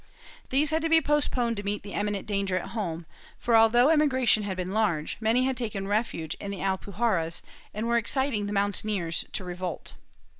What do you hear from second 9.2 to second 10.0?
to revolt.